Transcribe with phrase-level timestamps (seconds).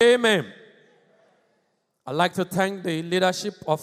[0.00, 0.46] Amen.
[2.06, 3.80] I'd like to thank the leadership of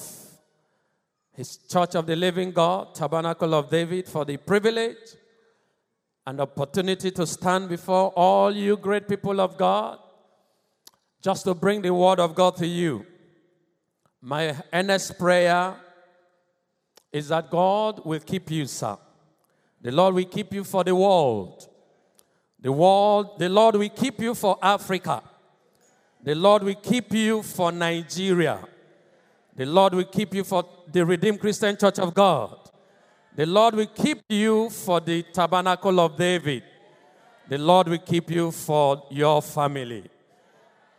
[1.33, 4.95] His Church of the Living God, Tabernacle of David, for the privilege
[6.25, 9.99] and opportunity to stand before all you great people of God
[11.21, 13.05] just to bring the word of God to you.
[14.21, 15.75] My earnest prayer
[17.11, 18.97] is that God will keep you, sir.
[19.81, 21.67] The Lord will keep you for the world.
[22.61, 25.21] The world, the Lord will keep you for Africa.
[26.25, 28.59] The Lord will keep you for Nigeria.
[29.55, 32.57] The Lord will keep you for the Redeemed Christian Church of God.
[33.35, 36.63] The Lord will keep you for the Tabernacle of David.
[37.47, 40.09] The Lord will keep you for your family.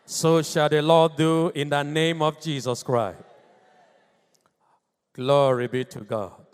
[0.04, 3.18] So shall the Lord do in the name of Jesus Christ.
[5.12, 6.46] Glory be to God.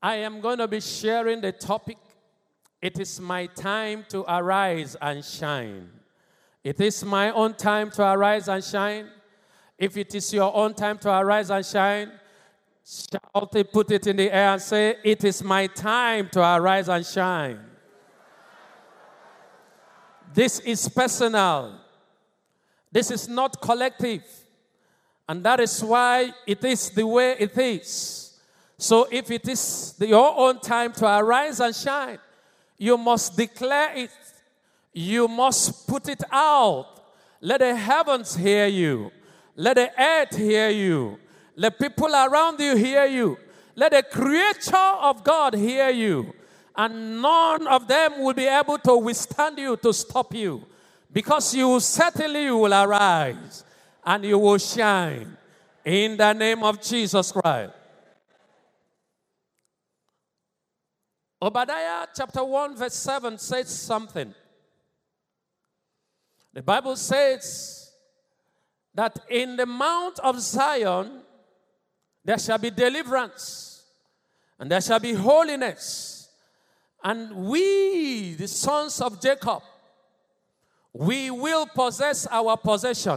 [0.00, 1.98] I am going to be sharing the topic
[2.82, 6.01] It is my time to arise and shine.
[6.62, 9.08] It is my own time to arise and shine.
[9.76, 12.12] If it is your own time to arise and shine,
[12.84, 16.88] shout it, put it in the air and say, It is my time to arise
[16.88, 17.58] and shine.
[20.32, 21.80] This is personal.
[22.90, 24.22] This is not collective.
[25.28, 28.38] And that is why it is the way it is.
[28.78, 32.18] So if it is your own time to arise and shine,
[32.78, 34.10] you must declare it.
[34.92, 36.86] You must put it out.
[37.40, 39.10] Let the heavens hear you.
[39.56, 41.18] Let the earth hear you.
[41.56, 43.38] Let people around you hear you.
[43.74, 46.32] Let the creature of God hear you.
[46.76, 50.64] And none of them will be able to withstand you, to stop you.
[51.12, 53.64] Because you certainly will arise
[54.04, 55.36] and you will shine
[55.84, 57.72] in the name of Jesus Christ.
[61.40, 64.32] Obadiah chapter 1, verse 7 says something.
[66.52, 67.90] The Bible says
[68.94, 71.22] that in the Mount of Zion
[72.24, 73.84] there shall be deliverance
[74.58, 76.28] and there shall be holiness.
[77.02, 79.62] And we, the sons of Jacob,
[80.92, 83.16] we will possess our possession.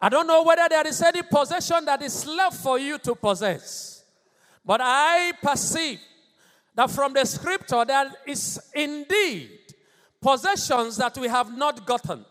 [0.00, 4.04] I don't know whether there is any possession that is left for you to possess,
[4.64, 6.00] but I perceive
[6.74, 9.59] that from the scripture there is indeed
[10.20, 12.24] possessions that we have not gotten.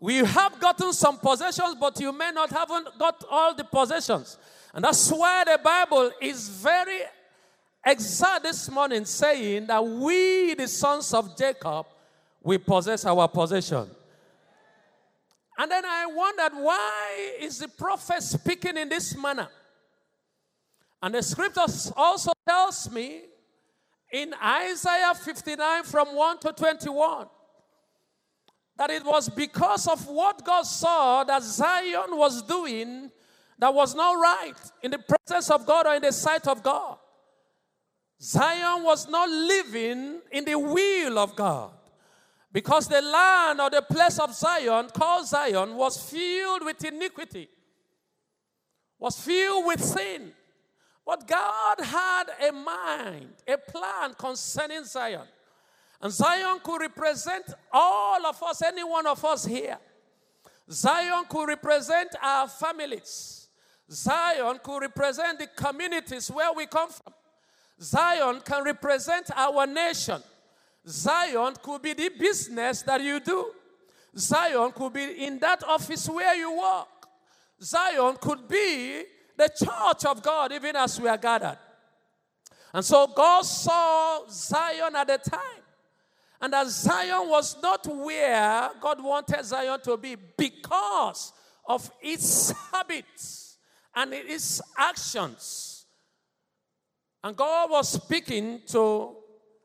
[0.00, 4.38] We have gotten some possessions, but you may not have got all the possessions.
[4.72, 7.00] And that's why the Bible is very
[7.84, 11.86] exact this morning saying that we, the sons of Jacob,
[12.42, 13.90] we possess our possession.
[15.58, 19.48] And then I wondered why is the prophet speaking in this manner?
[21.02, 23.22] And the scripture also tells me
[24.12, 27.26] in Isaiah 59 from 1 to 21
[28.76, 33.10] that it was because of what God saw that Zion was doing
[33.58, 36.96] that was not right in the presence of God or in the sight of God.
[38.22, 41.72] Zion was not living in the will of God
[42.52, 47.48] because the land or the place of Zion, called Zion, was filled with iniquity,
[48.98, 50.32] was filled with sin.
[51.08, 55.26] But God had a mind, a plan concerning Zion.
[56.02, 59.78] And Zion could represent all of us, any one of us here.
[60.70, 63.48] Zion could represent our families.
[63.90, 67.14] Zion could represent the communities where we come from.
[67.80, 70.22] Zion can represent our nation.
[70.86, 73.52] Zion could be the business that you do.
[74.14, 77.08] Zion could be in that office where you work.
[77.62, 79.04] Zion could be
[79.38, 81.58] the church of God, even as we are gathered.
[82.74, 85.62] And so God saw Zion at the time.
[86.40, 91.32] And that Zion was not where God wanted Zion to be because
[91.66, 93.58] of its habits
[93.94, 95.86] and its actions.
[97.22, 99.16] And God was speaking to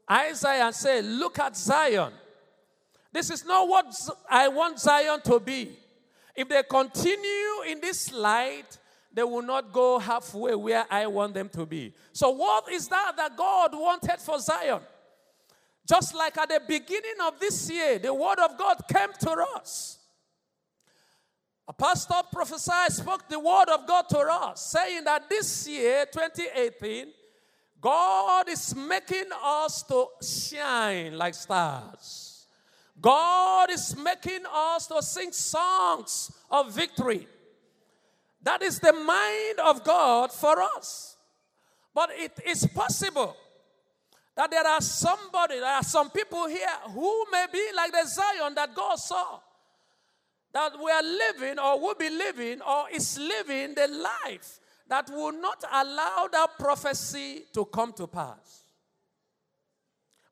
[0.10, 2.14] Isaiah and said, Look at Zion.
[3.12, 3.86] This is not what
[4.30, 5.78] I want Zion to be.
[6.36, 8.80] If they continue in this light,
[9.14, 11.94] they will not go halfway where I want them to be.
[12.12, 14.82] So, what is that that God wanted for Zion?
[15.88, 20.00] Just like at the beginning of this year, the word of God came to us.
[21.68, 27.08] A pastor prophesied, spoke the word of God to us, saying that this year, 2018,
[27.80, 32.48] God is making us to shine like stars.
[33.00, 37.28] God is making us to sing songs of victory.
[38.44, 41.18] That is the mind of God for us.
[41.94, 43.36] But it is possible
[44.36, 48.56] that there are somebody, there are some people here who may be like the Zion
[48.56, 49.40] that God saw.
[50.54, 55.32] That we are living or will be living or is living the life that will
[55.32, 58.64] not allow that prophecy to come to pass.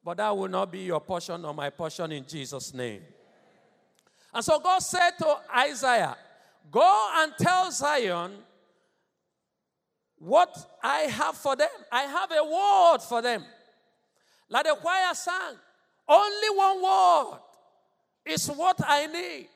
[0.04, 3.02] But that will not be your portion or my portion in Jesus' name.
[4.34, 6.16] And so God said to Isaiah,
[6.70, 8.32] Go and tell Zion
[10.18, 11.70] what I have for them.
[11.92, 13.44] I have a word for them.
[14.50, 15.56] Like the choir sang,
[16.08, 17.40] only one word
[18.26, 19.48] is what I need.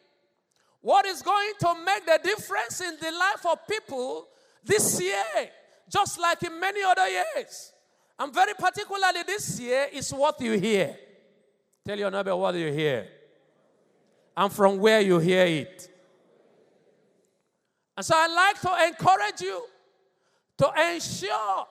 [0.82, 4.28] What is going to make the difference in the life of people
[4.64, 5.50] this year,
[5.90, 7.74] just like in many other years,
[8.18, 10.96] and very particularly this year, is what you hear.
[11.86, 13.08] Tell your neighbor what you hear
[14.36, 15.90] and from where you hear it.
[17.98, 19.64] And so I like to encourage you
[20.58, 21.68] to ensure,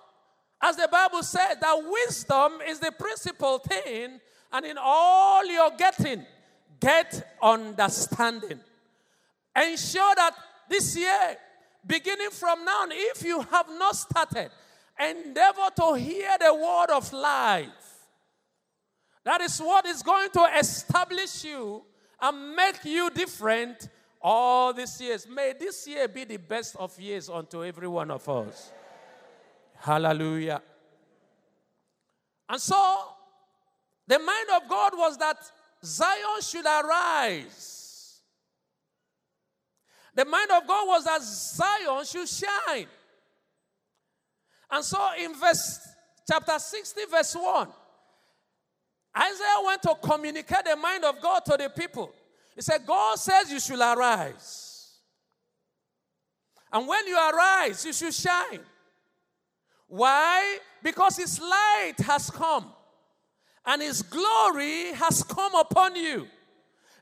[0.63, 4.21] as the Bible says, that wisdom is the principal thing,
[4.53, 6.25] and in all you're getting,
[6.81, 8.61] get understanding.
[9.57, 10.33] Ensure that
[10.69, 11.37] this year,
[11.87, 14.51] beginning from now, if you have not started,
[14.99, 17.69] endeavor to hear the word of life.
[19.25, 21.83] That is what is going to establish you
[22.21, 23.89] and make you different
[24.25, 25.29] all these years.
[25.29, 28.73] May this year be the best of years unto every one of us.
[29.77, 30.63] Hallelujah.
[32.49, 33.03] And so,
[34.07, 35.37] the mind of God was that
[35.85, 38.21] Zion should arise.
[40.15, 42.87] The mind of God was that Zion should shine.
[44.71, 45.87] And so, in verse
[46.27, 47.69] chapter 60, verse 1,
[49.17, 52.11] Isaiah went to communicate the mind of God to the people.
[52.55, 54.99] He said, God says you should arise.
[56.73, 58.61] And when you arise, you should shine.
[59.87, 60.59] Why?
[60.83, 62.67] Because His light has come
[63.67, 66.27] and His glory has come upon you.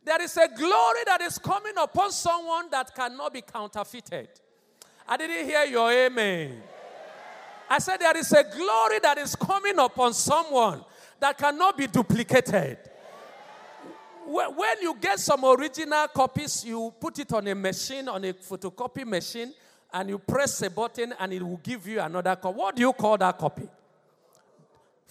[0.05, 4.29] There is a glory that is coming upon someone that cannot be counterfeited.
[5.07, 6.63] I didn't hear your amen.
[7.71, 10.85] I said, There is a glory that is coming upon someone
[11.21, 12.79] that cannot be duplicated.
[14.27, 19.07] When you get some original copies, you put it on a machine, on a photocopy
[19.07, 19.53] machine,
[19.93, 22.57] and you press a button and it will give you another copy.
[22.57, 23.69] What do you call that copy?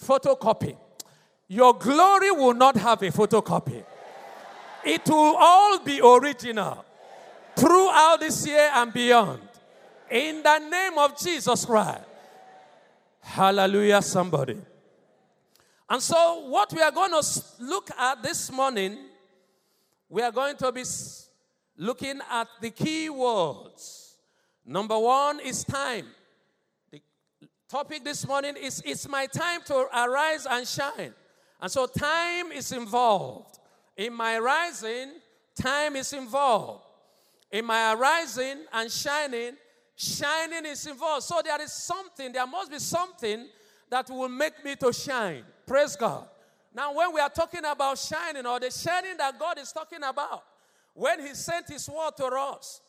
[0.00, 0.76] Photocopy.
[1.48, 3.84] Your glory will not have a photocopy.
[4.84, 6.84] It will all be original
[7.54, 9.40] throughout this year and beyond.
[10.10, 12.00] In the name of Jesus Christ.
[13.20, 14.58] Hallelujah, somebody.
[15.92, 18.96] And so, what we are going to look at this morning,
[20.08, 20.84] we are going to be
[21.76, 24.16] looking at the key words.
[24.64, 26.06] Number one is time.
[26.90, 26.98] The
[27.68, 31.12] topic this morning is It's my time to arise and shine.
[31.60, 33.58] And so, time is involved.
[33.94, 35.10] In my rising,
[35.54, 36.86] time is involved.
[37.50, 39.58] In my arising and shining,
[39.94, 41.24] shining is involved.
[41.24, 43.46] So, there is something, there must be something
[43.90, 45.44] that will make me to shine.
[45.72, 46.26] Praise God.
[46.74, 50.44] Now, when we are talking about shining or the shining that God is talking about,
[50.92, 52.82] when He sent His word to us,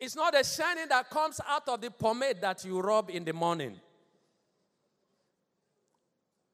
[0.00, 3.32] it's not a shining that comes out of the pomade that you rub in the
[3.32, 3.78] morning.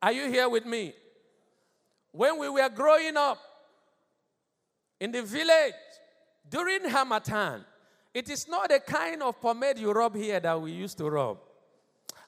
[0.02, 0.92] Are you here with me?
[2.12, 3.38] When we were growing up
[5.00, 5.72] in the village
[6.50, 7.64] during Harmattan,
[8.12, 11.38] it is not the kind of pomade you rub here that we used to rub.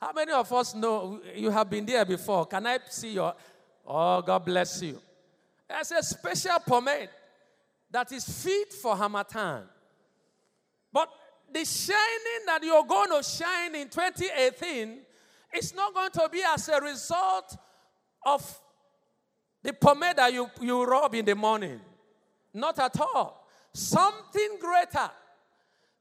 [0.03, 2.45] How many of us know you have been there before?
[2.47, 3.33] Can I see your?
[3.87, 5.01] Oh, God bless you.
[5.69, 7.09] There's a special pomade
[7.89, 9.63] that is fit for Harmattan.
[10.93, 11.09] But
[11.53, 14.99] the shining that you're going to shine in 2018
[15.55, 17.57] is not going to be as a result
[18.27, 18.61] of
[19.63, 21.81] the pomade that you, you rub in the morning.
[22.53, 23.47] Not at all.
[23.73, 25.11] Something greater,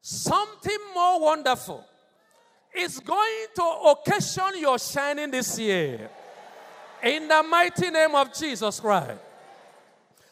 [0.01, 1.85] something more wonderful
[2.75, 6.09] is going to occasion your shining this year.
[7.03, 9.19] In the mighty name of Jesus Christ.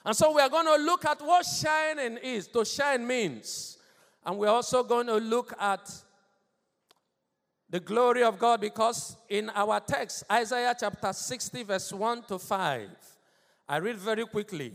[0.06, 2.48] And so we are going to look at what shining is.
[2.48, 3.78] To shine means.
[4.26, 5.90] And we're also going to look at
[7.70, 12.90] the glory of God because in our text, Isaiah chapter 60, verse 1 to 5,
[13.68, 14.74] I read very quickly.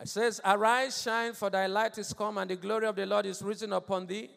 [0.00, 3.26] It says, Arise, shine, for thy light is come, and the glory of the Lord
[3.26, 4.30] is risen upon thee.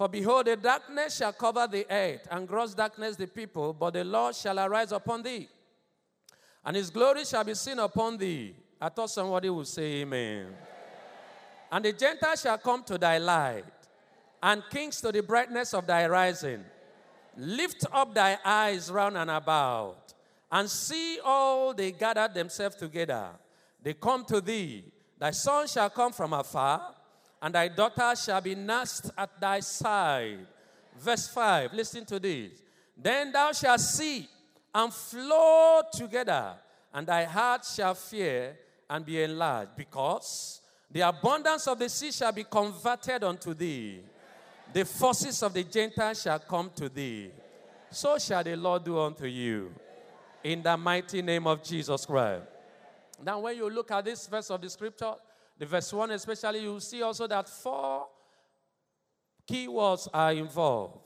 [0.00, 4.02] For behold, the darkness shall cover the earth, and gross darkness the people, but the
[4.02, 5.46] Lord shall arise upon thee,
[6.64, 8.54] and his glory shall be seen upon thee.
[8.80, 10.46] I thought somebody would say amen.
[10.46, 10.54] amen.
[11.70, 13.66] And the Gentiles shall come to thy light,
[14.42, 16.64] and kings to the brightness of thy rising.
[17.36, 20.14] Lift up thy eyes round and about,
[20.50, 23.28] and see all they gather themselves together.
[23.82, 24.82] They come to thee.
[25.18, 26.94] Thy son shall come from afar,
[27.42, 30.46] and thy daughter shall be nursed at thy side.
[30.98, 32.62] Verse 5, listen to this.
[32.96, 34.28] Then thou shalt see
[34.74, 36.54] and flow together,
[36.92, 42.32] and thy heart shall fear and be enlarged, because the abundance of the sea shall
[42.32, 44.00] be converted unto thee.
[44.72, 47.30] The forces of the Gentiles shall come to thee.
[47.90, 49.72] So shall the Lord do unto you.
[50.44, 52.44] In the mighty name of Jesus Christ.
[53.22, 55.14] Now, when you look at this verse of the scripture,
[55.60, 58.06] the verse 1 especially, you see also that four
[59.46, 61.00] key words are involved.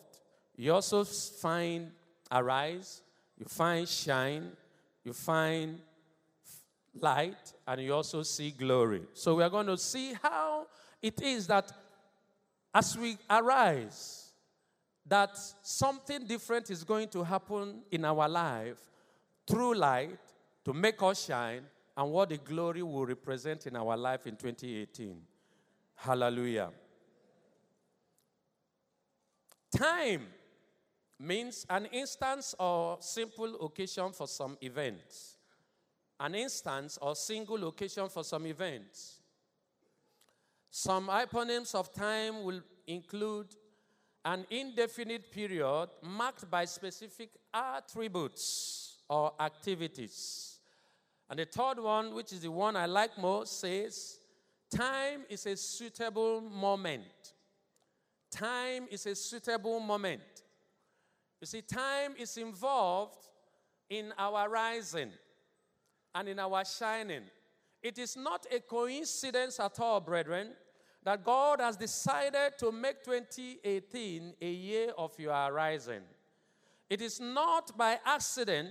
[0.54, 1.90] You also find
[2.30, 3.02] arise,
[3.36, 4.52] you find shine,
[5.02, 5.80] you find
[6.94, 9.02] light, and you also see glory.
[9.12, 10.68] So we are going to see how
[11.02, 11.72] it is that
[12.72, 14.30] as we arise,
[15.04, 18.78] that something different is going to happen in our life
[19.48, 20.20] through light
[20.64, 21.64] to make us shine
[21.96, 25.20] and what the glory will represent in our life in 2018.
[25.94, 26.70] Hallelujah.
[29.76, 30.26] Time
[31.18, 35.36] means an instance or simple occasion for some events.
[36.18, 39.20] An instance or single occasion for some events.
[40.70, 43.54] Some hyponyms of time will include
[44.24, 50.53] an indefinite period marked by specific attributes or activities.
[51.30, 54.18] And the third one, which is the one I like most, says
[54.70, 57.32] time is a suitable moment.
[58.30, 60.42] Time is a suitable moment.
[61.40, 63.28] You see, time is involved
[63.88, 65.10] in our rising
[66.14, 67.22] and in our shining.
[67.82, 70.52] It is not a coincidence at all, brethren,
[71.02, 76.00] that God has decided to make 2018 a year of your rising.
[76.88, 78.70] It is not by accident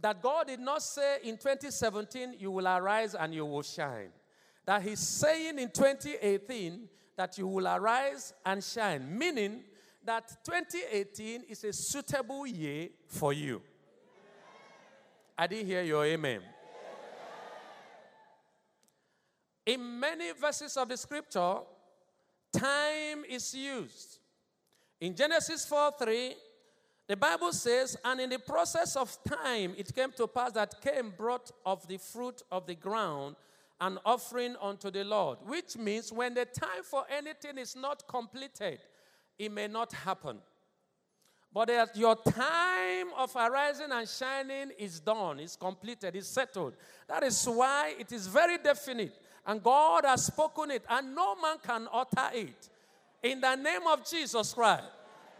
[0.00, 4.08] that God did not say in 2017, you will arise and you will shine.
[4.64, 9.62] That He's saying in 2018 that you will arise and shine, meaning
[10.04, 13.60] that 2018 is a suitable year for you.
[15.36, 16.40] I didn't hear your amen.
[19.66, 21.58] In many verses of the scripture,
[22.52, 24.18] time is used.
[25.00, 26.34] In Genesis 4 3,
[27.10, 31.12] the Bible says, And in the process of time, it came to pass that Cain
[31.16, 33.34] brought of the fruit of the ground
[33.80, 38.78] an offering unto the Lord, which means when the time for anything is not completed,
[39.40, 40.38] it may not happen.
[41.52, 46.74] But that your time of arising and shining is done, is completed, is settled.
[47.08, 49.18] That is why it is very definite.
[49.44, 52.68] And God has spoken it, and no man can utter it.
[53.20, 54.84] In the name of Jesus Christ,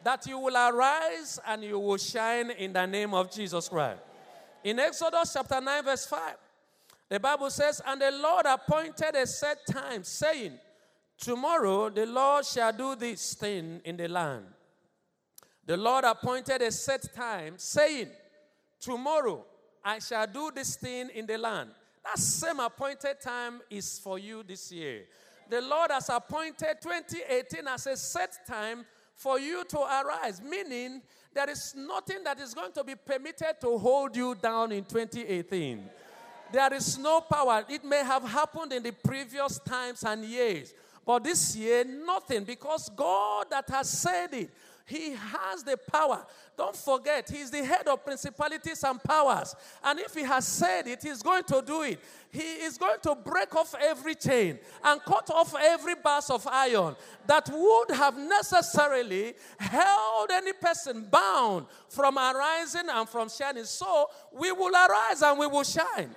[0.02, 4.00] that you will arise and you will shine in the name of Jesus Christ.
[4.64, 6.36] In Exodus chapter 9, verse 5,
[7.08, 10.58] the Bible says, And the Lord appointed a set time, saying,
[11.18, 14.44] Tomorrow the Lord shall do this thing in the land.
[15.66, 18.08] The Lord appointed a set time, saying,
[18.80, 19.44] Tomorrow
[19.84, 21.70] I shall do this thing in the land.
[22.04, 25.02] That same appointed time is for you this year.
[25.48, 28.86] The Lord has appointed 2018 as a set time
[29.20, 31.02] for you to arise, meaning
[31.34, 35.84] there is nothing that is going to be permitted to hold you down in 2018.
[36.50, 37.62] There is no power.
[37.68, 40.72] It may have happened in the previous times and years,
[41.04, 44.50] but this year, nothing, because God that has said it,
[44.90, 46.26] He has the power.
[46.56, 49.54] Don't forget, He's the head of principalities and powers.
[49.84, 52.00] And if He has said it, He's going to do it.
[52.32, 56.96] He is going to break off every chain and cut off every bars of iron
[57.28, 63.64] that would have necessarily held any person bound from arising and from shining.
[63.64, 66.16] So we will arise and we will shine.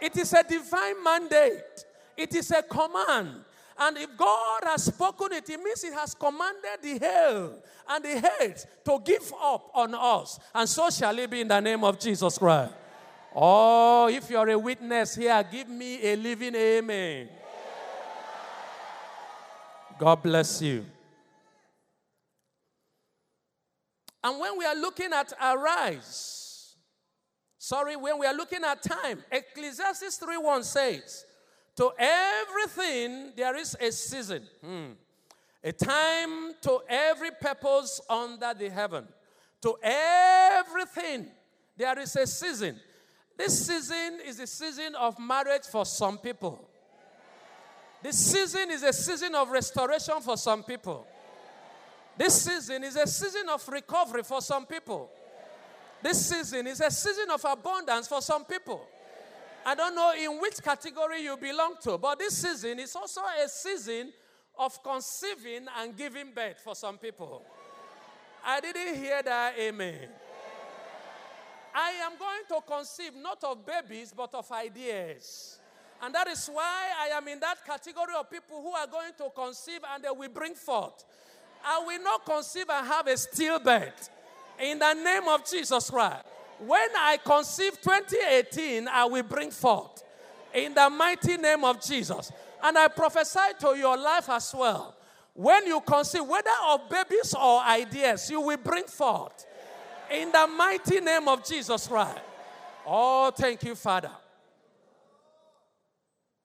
[0.00, 1.84] It is a divine mandate,
[2.16, 3.44] it is a command.
[3.78, 8.30] And if God has spoken it, it means He has commanded the hell and the
[8.38, 10.38] hate to give up on us.
[10.54, 12.74] And so shall it be in the name of Jesus Christ.
[13.34, 17.28] Oh, if you're a witness here, give me a living amen.
[19.98, 20.84] God bless you.
[24.24, 26.76] And when we are looking at arise,
[27.58, 31.24] sorry, when we are looking at time, Ecclesiastes 3:1 says,
[31.76, 34.42] to everything, there is a season.
[34.64, 34.92] Hmm.
[35.64, 39.06] A time to every purpose under the heaven.
[39.62, 41.28] To everything,
[41.76, 42.78] there is a season.
[43.38, 46.68] This season is the season of marriage for some people.
[48.02, 51.06] This season is a season of restoration for some people.
[52.18, 55.10] This season is a season of recovery for some people.
[56.02, 58.84] This season is a season of abundance for some people.
[59.64, 63.48] I don't know in which category you belong to, but this season is also a
[63.48, 64.12] season
[64.58, 67.44] of conceiving and giving birth for some people.
[68.44, 70.08] I didn't hear that, amen.
[71.74, 75.58] I am going to conceive not of babies, but of ideas.
[76.02, 79.30] And that is why I am in that category of people who are going to
[79.34, 81.04] conceive and they will bring forth.
[81.64, 84.10] I will not conceive and have a stillbirth.
[84.60, 86.26] In the name of Jesus Christ.
[86.66, 90.04] When I conceive 2018, I will bring forth.
[90.54, 92.30] In the mighty name of Jesus.
[92.62, 94.94] And I prophesy to your life as well.
[95.34, 99.44] When you conceive, whether of babies or ideas, you will bring forth.
[100.10, 102.20] In the mighty name of Jesus Christ.
[102.86, 104.10] Oh, thank you, Father.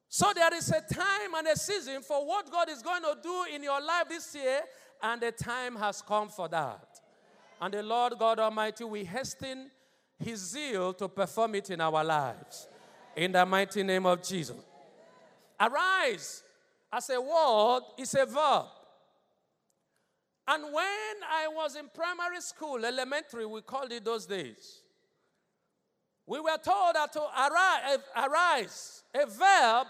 [0.10, 3.46] So there is a time and a season for what God is going to do
[3.54, 4.62] in your life this year,
[5.04, 7.02] and the time has come for that.
[7.62, 9.70] And the Lord God Almighty will hasten
[10.20, 12.68] his zeal to perform it in our lives.
[13.16, 14.58] In the mighty name of Jesus.
[15.60, 16.44] Arise
[16.92, 18.66] as a word is a verb.
[20.48, 24.82] And when I was in primary school, elementary, we called it those days,
[26.26, 29.88] we were told that to arise, eh, arise a verb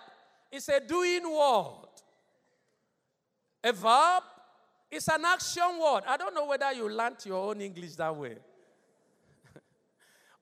[0.52, 1.90] is a doing word.
[3.64, 4.24] A verb
[4.90, 6.04] is an action word.
[6.08, 8.38] I don't know whether you learned your own English that way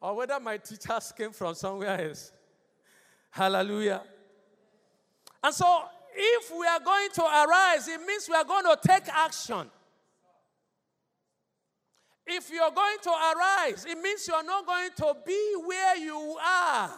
[0.06, 2.32] or whether my teachers came from somewhere else.
[3.32, 4.04] Hallelujah.
[5.44, 5.82] And so,
[6.16, 9.68] if we are going to arise, it means we are going to take action.
[12.28, 16.92] If you're going to arise, it means you're not going to be where you are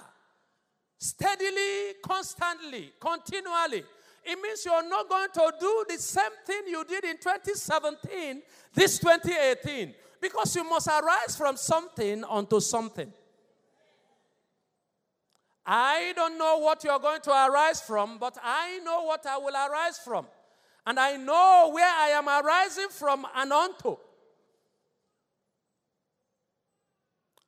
[0.97, 3.85] steadily, constantly, continually.
[4.25, 8.41] It means you're not going to do the same thing you did in 2017,
[8.73, 13.11] this 2018, because you must arise from something onto something.
[15.65, 19.53] I don't know what you're going to arise from, but I know what I will
[19.53, 20.25] arise from.
[20.85, 23.97] And I know where I am arising from and onto.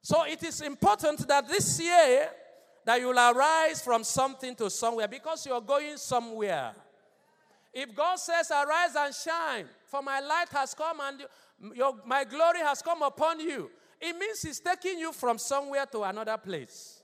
[0.02, 2.30] So it is important that this year
[2.86, 6.74] that you'll arise from something to somewhere because you're going somewhere.
[7.74, 11.22] If God says, Arise and shine, for my light has come and
[11.76, 13.70] your, my glory has come upon you,
[14.00, 17.04] it means He's taking you from somewhere to another place.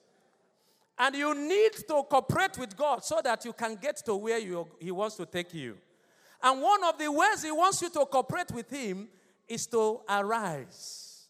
[0.97, 4.67] And you need to cooperate with God so that you can get to where you,
[4.79, 5.77] He wants to take you.
[6.41, 9.09] And one of the ways He wants you to cooperate with Him
[9.47, 11.27] is to arise.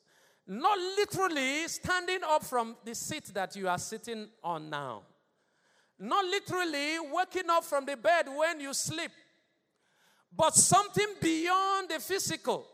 [0.47, 5.01] Not literally standing up from the seat that you are sitting on now.
[5.97, 9.11] Not literally waking up from the bed when you sleep.
[10.35, 12.67] But something beyond the physical.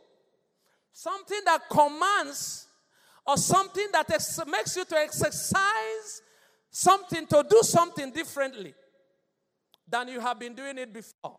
[0.92, 2.68] Something that commands
[3.26, 6.22] or something that ex- makes you to exercise
[6.70, 8.74] something, to do something differently
[9.88, 11.38] than you have been doing it before.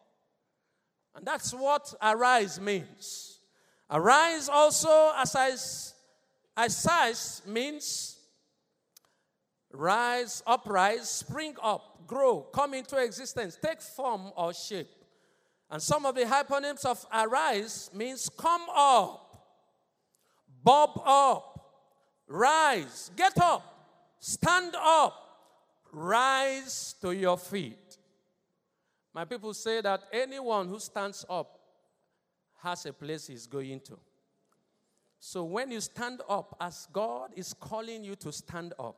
[1.14, 3.40] And that's what arise means.
[3.90, 5.50] Arise also, as I
[6.56, 8.18] Arise means
[9.72, 14.90] rise, uprise, spring up, grow, come into existence, take form or shape.
[15.70, 19.21] And some of the hyponyms of arise means come up,
[20.62, 21.60] bob up,
[22.26, 23.62] rise, get up,
[24.18, 25.14] stand up,
[25.92, 27.98] rise to your feet.
[29.14, 31.58] My people say that anyone who stands up
[32.62, 33.98] has a place he's going to.
[35.18, 38.96] So when you stand up, as God is calling you to stand up,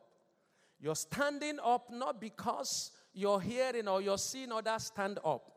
[0.81, 5.54] you're standing up not because you're hearing or you're seeing others stand up.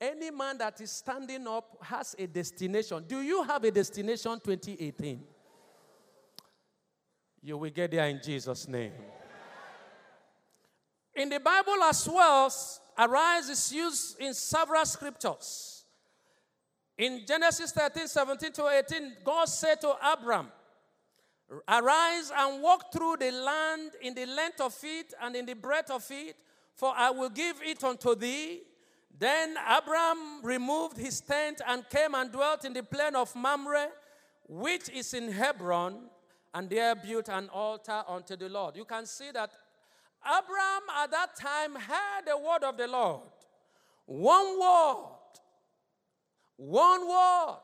[0.00, 3.04] Any man that is standing up has a destination.
[3.06, 5.24] Do you have a destination 2018?
[7.42, 8.92] You will get there in Jesus' name.
[11.14, 12.52] In the Bible as well,
[12.96, 15.84] arise is used in several scriptures.
[16.96, 20.48] In Genesis 13, 17 to 18, God said to Abram,
[21.66, 25.90] Arise and walk through the land in the length of it and in the breadth
[25.90, 26.36] of it,
[26.74, 28.60] for I will give it unto thee.
[29.18, 33.88] Then Abram removed his tent and came and dwelt in the plain of Mamre,
[34.46, 36.08] which is in Hebron,
[36.54, 38.76] and there built an altar unto the Lord.
[38.76, 39.50] You can see that
[40.24, 43.22] Abram at that time heard the word of the Lord.
[44.06, 45.18] One word
[46.58, 47.58] one word,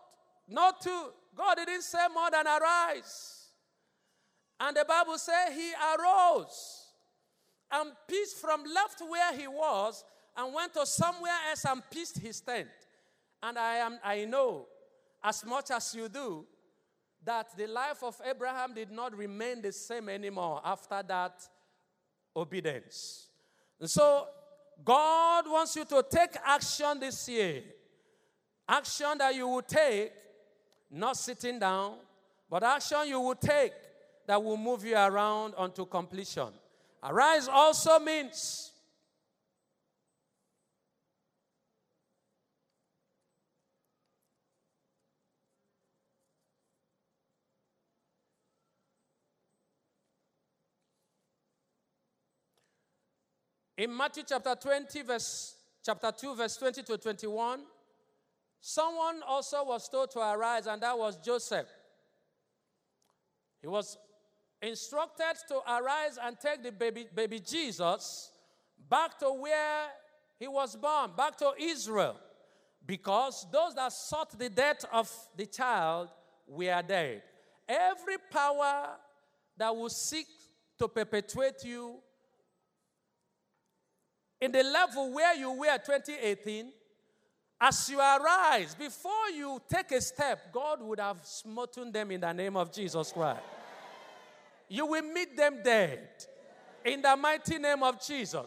[0.48, 1.10] not two.
[1.34, 3.48] God didn't say more than arise.
[4.60, 6.92] And the Bible says he arose
[7.72, 10.04] and peace from left where he was
[10.36, 12.68] and went to somewhere else and pitched his tent.
[13.42, 14.66] And I am I know
[15.22, 16.44] as much as you do,
[17.24, 21.48] that the life of Abraham did not remain the same anymore after that
[22.36, 23.28] obedience.
[23.80, 24.26] And so,
[24.84, 27.62] God wants you to take action this year.
[28.68, 30.12] Action that you will take,
[30.90, 31.94] not sitting down,
[32.50, 33.72] but action you will take
[34.26, 36.48] that will move you around unto completion.
[37.02, 38.72] Arise also means
[53.76, 57.60] In Matthew chapter 20, verse chapter 2, verse 20 to 21,
[58.60, 61.66] someone also was told to arise, and that was Joseph.
[63.60, 63.98] He was
[64.62, 68.30] instructed to arise and take the baby, baby Jesus
[68.88, 69.86] back to where
[70.38, 72.16] he was born, back to Israel,
[72.86, 76.10] because those that sought the death of the child
[76.46, 77.22] were dead.
[77.68, 78.90] Every power
[79.56, 80.26] that will seek
[80.78, 81.96] to perpetuate you
[84.44, 86.70] in the level where you were 2018,
[87.58, 92.30] as you arise, before you take a step, God would have smitten them in the
[92.30, 93.40] name of Jesus Christ.
[94.68, 96.08] You will meet them dead
[96.84, 98.46] in the mighty name of Jesus.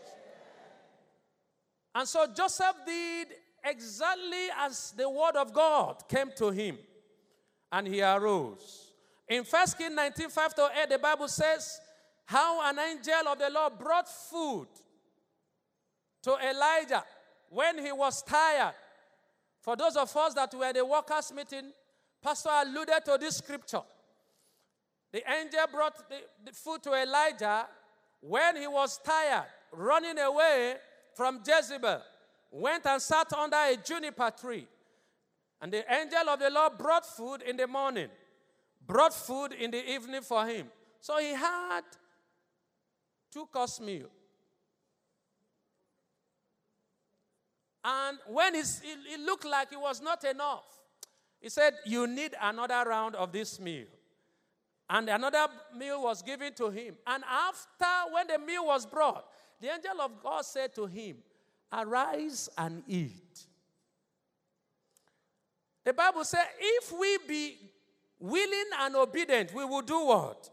[1.96, 3.30] And so Joseph did
[3.64, 6.78] exactly as the word of God came to him,
[7.72, 8.92] and he arose.
[9.28, 11.80] In 1 Kings 19 5 to 8, the Bible says,
[12.26, 14.68] How an angel of the Lord brought food
[16.28, 17.04] to Elijah
[17.50, 18.74] when he was tired.
[19.62, 21.72] For those of us that were the workers' meeting,
[22.22, 23.82] Pastor alluded to this scripture.
[25.12, 27.66] The angel brought the, the food to Elijah
[28.20, 30.76] when he was tired, running away
[31.16, 32.02] from Jezebel,
[32.52, 34.68] went and sat under a juniper tree.
[35.62, 38.10] And the angel of the Lord brought food in the morning,
[38.86, 40.68] brought food in the evening for him.
[41.00, 41.82] So he had
[43.32, 44.08] two course meal.
[47.90, 50.66] And when it, it looked like it was not enough,
[51.40, 53.86] he said, You need another round of this meal.
[54.90, 56.96] And another meal was given to him.
[57.08, 59.26] And after, when the meal was brought,
[59.62, 61.18] the angel of God said to him,
[61.72, 63.46] Arise and eat.
[65.86, 67.58] The Bible says, If we be
[68.20, 70.50] willing and obedient, we will do what?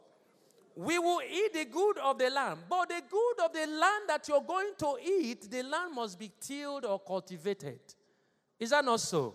[0.76, 2.60] We will eat the good of the land.
[2.68, 6.30] But the good of the land that you're going to eat, the land must be
[6.40, 7.80] tilled or cultivated.
[8.58, 9.34] Is that not so?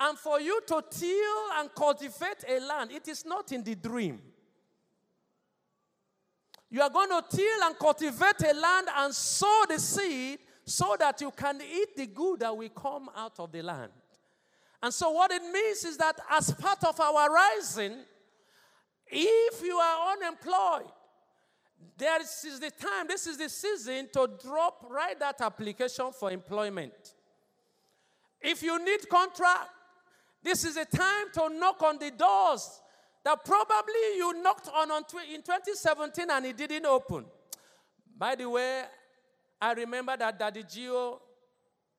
[0.00, 4.20] And for you to till and cultivate a land, it is not in the dream.
[6.70, 11.20] You are going to till and cultivate a land and sow the seed so that
[11.20, 13.90] you can eat the good that will come out of the land.
[14.80, 17.96] And so, what it means is that as part of our rising,
[19.10, 20.90] if you are unemployed,
[21.96, 27.14] this is the time, this is the season to drop, write that application for employment.
[28.40, 29.70] If you need contract,
[30.42, 32.80] this is a time to knock on the doors
[33.24, 37.24] that probably you knocked on, on in 2017 and it didn't open.
[38.16, 38.84] By the way,
[39.60, 41.20] I remember that Daddy G.O.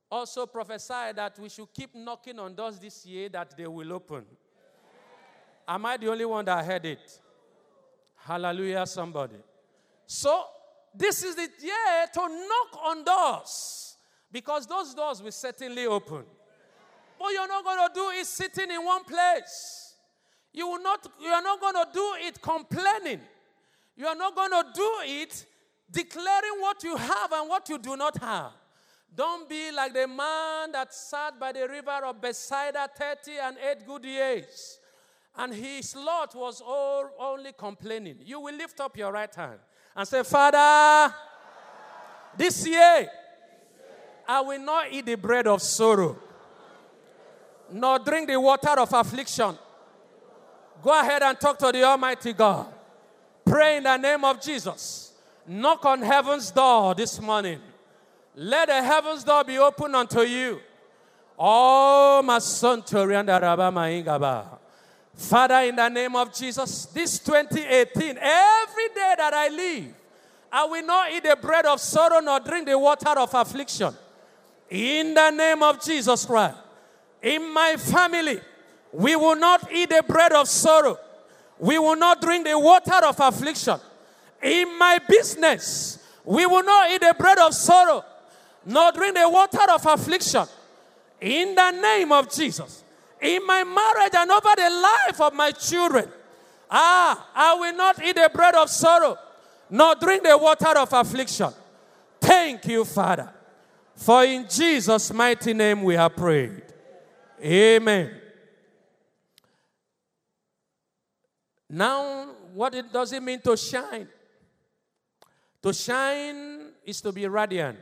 [0.09, 4.25] also prophesied that we should keep knocking on doors this year that they will open.
[5.69, 7.19] Am I the only one that heard it?
[8.15, 9.35] Hallelujah, somebody.
[10.07, 10.45] So,
[10.95, 13.95] this is the year to knock on doors
[14.31, 16.23] because those doors will certainly open.
[17.19, 19.93] What you're not going to do is sitting in one place.
[20.53, 23.21] You will not you are not going to do it complaining.
[23.95, 25.45] You are not going to do it
[25.91, 28.53] declaring what you have and what you do not have.
[29.15, 33.85] Don't be like the man that sat by the river of Bethsaida 30 and 8
[33.85, 34.78] good years
[35.39, 38.17] and his lot was all, only complaining.
[38.25, 39.59] You will lift up your right hand
[39.95, 41.13] and say, Father,
[42.35, 43.09] this year
[44.27, 46.17] I will not eat the bread of sorrow,
[47.71, 49.57] nor drink the water of affliction.
[50.83, 52.67] Go ahead and talk to the Almighty God.
[53.45, 55.13] Pray in the name of Jesus.
[55.47, 57.59] Knock on heaven's door this morning.
[58.35, 60.59] Let the heaven's door be open unto you.
[61.37, 64.59] Oh, my son, Torianda Rabama Ingaba.
[65.19, 69.93] Father, in the name of Jesus, this 2018, every day that I live,
[70.49, 73.93] I will not eat the bread of sorrow nor drink the water of affliction.
[74.69, 76.55] In the name of Jesus Christ.
[77.21, 78.39] In my family,
[78.93, 80.97] we will not eat the bread of sorrow.
[81.59, 83.77] We will not drink the water of affliction.
[84.41, 88.05] In my business, we will not eat the bread of sorrow,
[88.65, 90.45] nor drink the water of affliction.
[91.19, 92.85] In the name of Jesus
[93.21, 96.09] in my marriage and over the life of my children.
[96.69, 99.17] Ah, I will not eat the bread of sorrow,
[99.69, 101.51] nor drink the water of affliction.
[102.21, 103.31] Thank you, Father.
[103.95, 106.63] For in Jesus' mighty name we have prayed.
[107.43, 108.11] Amen.
[111.69, 114.07] Now, what it, does it mean to shine?
[115.61, 117.77] To shine is to be radiant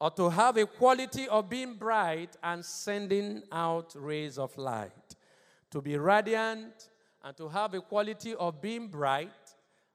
[0.00, 5.16] or to have a quality of being bright and sending out rays of light.
[5.70, 6.88] To be radiant
[7.24, 9.30] and to have a quality of being bright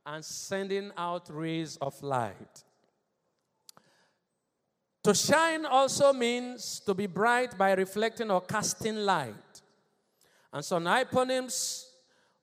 [0.06, 2.64] and sending out rays of light.
[5.04, 9.62] To shine also means to be bright by reflecting or casting light.
[10.54, 11.86] And some hyponyms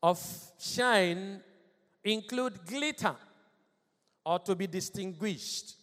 [0.02, 0.20] of
[0.58, 1.40] shine
[2.02, 3.14] include glitter,
[4.24, 5.74] or to be distinguished,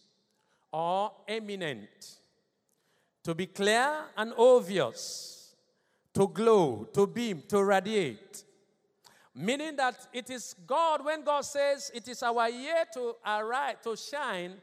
[0.72, 2.16] or eminent,
[3.24, 5.54] to be clear and obvious,
[6.14, 8.44] to glow, to beam, to radiate.
[9.34, 13.96] Meaning that it is God, when God says it is our year to arise, to
[13.96, 14.54] shine,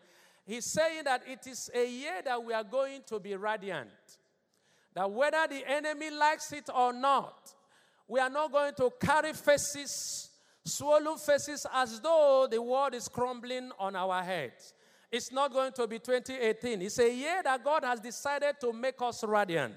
[0.46, 3.90] He's saying that it is a year that we are going to be radiant.
[4.94, 7.54] That whether the enemy likes it or not,
[8.08, 10.30] we are not going to carry faces,
[10.66, 14.74] swollen faces, as though the world is crumbling on our heads.
[15.14, 16.82] It's not going to be 2018.
[16.82, 19.76] It's a year that God has decided to make us radiant.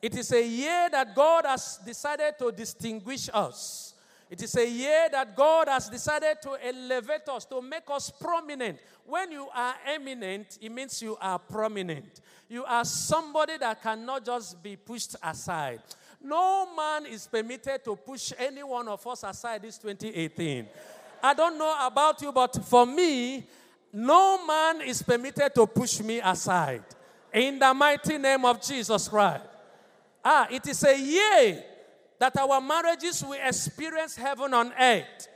[0.00, 3.94] It is a year that God has decided to distinguish us.
[4.30, 8.78] It is a year that God has decided to elevate us, to make us prominent.
[9.04, 12.20] When you are eminent, it means you are prominent.
[12.48, 15.80] You are somebody that cannot just be pushed aside.
[16.22, 20.68] No man is permitted to push any one of us aside this 2018.
[21.24, 23.48] I don't know about you, but for me,
[23.94, 26.82] no man is permitted to push me aside.
[27.32, 29.44] In the mighty name of Jesus Christ.
[30.24, 31.62] Ah, it is a year
[32.18, 35.28] that our marriages will experience heaven on earth.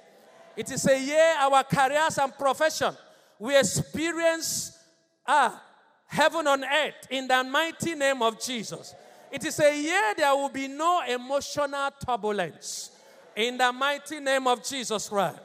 [0.57, 2.97] It is a year our careers and profession
[3.39, 4.77] will experience
[5.25, 5.63] ah,
[6.07, 8.93] heaven on earth in the mighty name of Jesus.
[9.31, 12.91] It is a year there will be no emotional turbulence.
[13.37, 15.39] In the mighty name of Jesus Christ.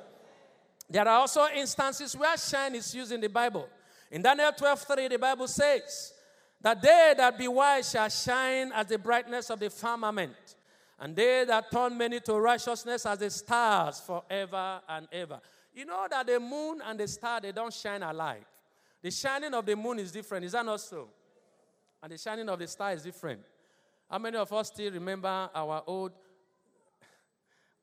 [0.90, 3.68] There are also instances where shine is used in the Bible.
[4.12, 6.14] In Daniel 12 3, the Bible says,
[6.64, 10.56] that they that be wise shall shine as the brightness of the firmament,
[10.98, 15.42] and they that turn many to righteousness as the stars forever and ever.
[15.76, 18.46] You know that the moon and the star, they don't shine alike.
[19.02, 20.46] The shining of the moon is different.
[20.46, 21.10] Is that not so?
[22.02, 23.42] And the shining of the star is different.
[24.10, 26.14] How many of us still remember our old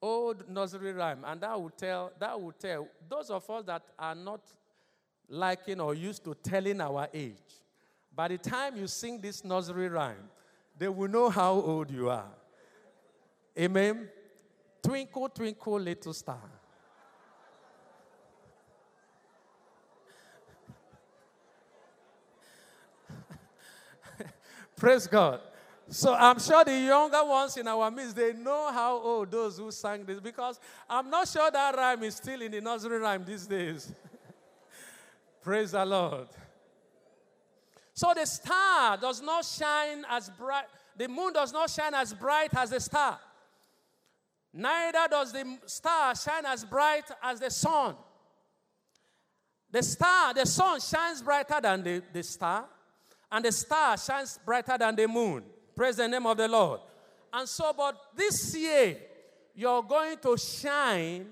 [0.00, 1.24] old nursery rhyme?
[1.26, 4.40] And that would tell that would tell those of us that are not
[5.28, 7.34] liking or used to telling our age.
[8.14, 10.28] By the time you sing this nursery rhyme,
[10.78, 12.30] they will know how old you are.
[13.58, 14.08] Amen.
[14.82, 16.40] Twinkle, twinkle, little star.
[24.76, 25.40] Praise God.
[25.90, 29.72] So I'm sure the younger ones in our midst, they know how old those who
[29.72, 33.44] sang this because I'm not sure that rhyme is still in the nursery rhyme these
[33.44, 33.92] days.
[35.42, 36.28] Praise the Lord.
[37.92, 42.54] So the star does not shine as bright, the moon does not shine as bright
[42.54, 43.18] as the star.
[44.52, 47.96] Neither does the star shine as bright as the sun.
[49.72, 52.66] The star, the sun shines brighter than the, the star,
[53.32, 55.42] and the star shines brighter than the moon.
[55.80, 56.80] Praise the name of the Lord.
[57.32, 58.98] And so, but this year,
[59.54, 61.28] you're going to shine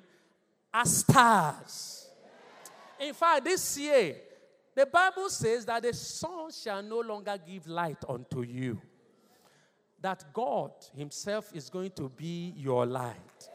[0.72, 2.08] as stars.
[2.98, 4.16] In fact, this year,
[4.74, 8.80] the Bible says that the sun shall no longer give light unto you.
[10.00, 13.50] That God Himself is going to be your light.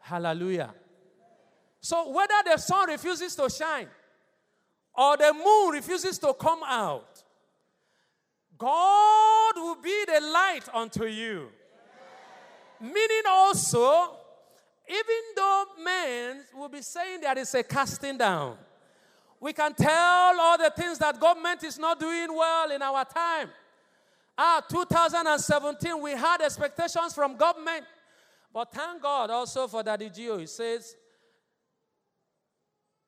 [0.00, 0.72] Hallelujah.
[1.82, 3.88] So, whether the sun refuses to shine
[4.94, 7.17] or the moon refuses to come out,
[8.58, 11.48] God will be the light unto you.
[12.80, 14.16] Meaning also,
[14.88, 18.56] even though men will be saying there is a casting down,
[19.40, 23.50] we can tell all the things that government is not doing well in our time.
[24.36, 27.84] Ah, 2017, we had expectations from government.
[28.52, 30.40] But thank God also for Daddy Gio.
[30.40, 30.96] He says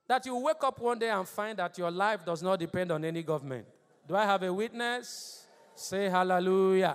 [0.07, 3.05] that you wake up one day and find that your life does not depend on
[3.05, 3.67] any government.
[4.07, 5.40] Do I have a witness?
[5.81, 6.95] Say hallelujah.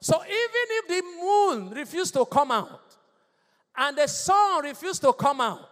[0.00, 2.96] So even if the moon refused to come out
[3.76, 5.68] and the sun refused to come out,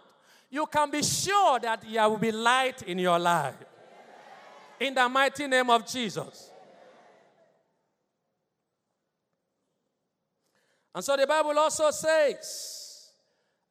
[0.51, 3.55] you can be sure that there will be light in your life.
[4.79, 6.51] In the mighty name of Jesus.
[10.93, 13.09] And so the Bible also says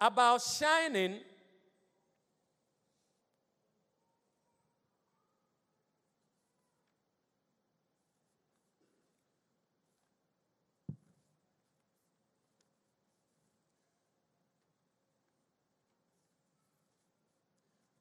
[0.00, 1.20] about shining.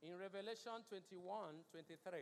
[0.02, 1.40] In Revelation 21
[1.72, 2.20] 23.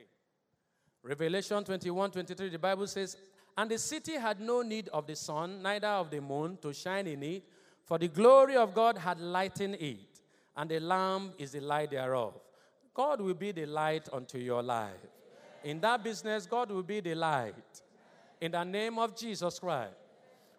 [1.03, 3.17] Revelation 21 23, the Bible says,
[3.57, 7.07] And the city had no need of the sun, neither of the moon to shine
[7.07, 7.43] in it,
[7.83, 10.21] for the glory of God had lightened it,
[10.55, 12.33] and the Lamb is the light thereof.
[12.93, 14.93] God will be the light unto your life.
[15.63, 17.81] In that business, God will be the light.
[18.39, 19.93] In the name of Jesus Christ.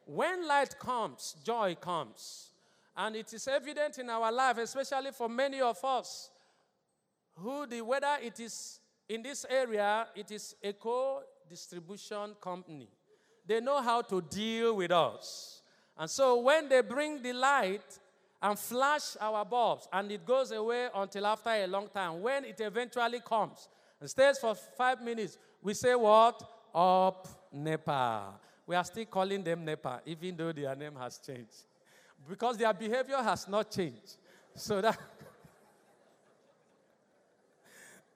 [0.05, 2.51] When light comes, joy comes.
[2.97, 6.31] And it is evident in our life, especially for many of us,
[7.43, 12.89] who the whether it is in this area, it is Eko Distribution Company.
[13.47, 15.63] They know how to deal with us.
[15.97, 17.99] And so when they bring the light
[18.43, 22.61] and flash our bulbs, and it goes away until after a long time, when it
[22.61, 23.69] eventually comes
[24.01, 26.43] and stays for five minutes, we say, What?
[26.75, 28.35] Up NEPA.
[28.67, 31.65] We are still calling them NEPA, even though their name has changed.
[32.29, 34.17] Because their behavior has not changed.
[34.55, 34.99] So that.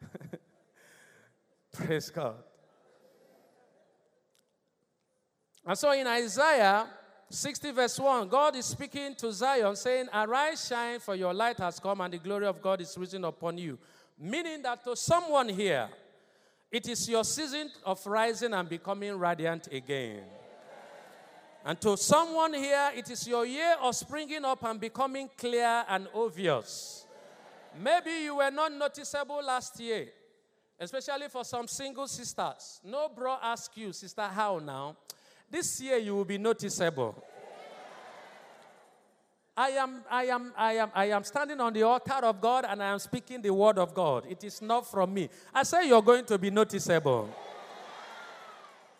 [1.73, 2.37] Praise God.
[5.65, 6.87] And so in Isaiah
[7.31, 11.79] 60, verse 1, God is speaking to Zion, saying, Arise, shine, for your light has
[11.79, 13.79] come, and the glory of God is risen upon you.
[14.19, 15.89] Meaning that to someone here,
[16.71, 20.25] it is your season of rising and becoming radiant again.
[21.65, 26.09] And to someone here, it is your year of springing up and becoming clear and
[26.15, 27.02] obvious.
[27.79, 30.09] Maybe you were not noticeable last year
[30.83, 32.81] especially for some single sisters.
[32.85, 34.97] No bro ask you, sister, how now?
[35.49, 37.23] This year you will be noticeable.
[39.57, 42.83] I am, I am, I am, I am standing on the altar of God and
[42.83, 44.25] I am speaking the word of God.
[44.29, 45.29] It is not from me.
[45.55, 47.29] I say you're going to be noticeable.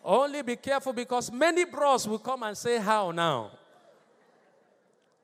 [0.05, 3.51] Only be careful because many bros will come and say, How now?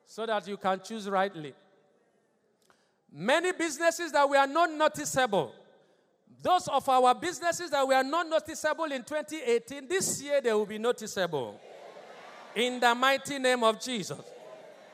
[0.05, 1.53] So that you can choose rightly.
[3.11, 5.53] Many businesses that we are not noticeable
[6.41, 10.77] those of our businesses that were not noticeable in 2018, this year they will be
[10.77, 11.59] noticeable.
[12.55, 14.19] In the mighty name of Jesus.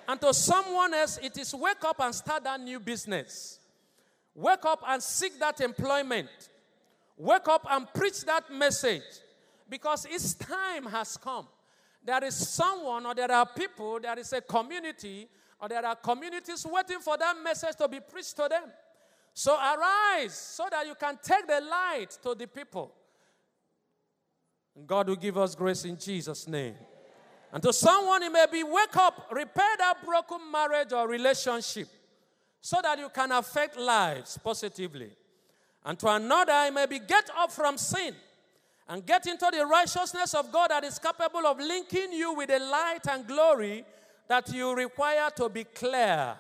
[0.07, 3.59] And to someone else, it is wake up and start that new business.
[4.33, 6.29] Wake up and seek that employment.
[7.17, 9.03] Wake up and preach that message.
[9.69, 11.47] Because its time has come.
[12.03, 15.27] There is someone, or there are people, there is a community,
[15.59, 18.63] or there are communities waiting for that message to be preached to them.
[19.33, 22.93] So arise so that you can take the light to the people.
[24.75, 26.75] And God will give us grace in Jesus' name.
[27.51, 31.87] And to someone, it may be wake up, repair that broken marriage or relationship
[32.59, 35.11] so that you can affect lives positively.
[35.85, 38.13] And to another, it may be get up from sin
[38.87, 42.59] and get into the righteousness of God that is capable of linking you with the
[42.59, 43.85] light and glory
[44.27, 46.35] that you require to be clear,